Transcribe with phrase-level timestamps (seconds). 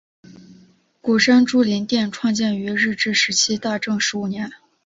[0.99, 4.51] 鼓山珠灵殿创建于日治时期大正十五年。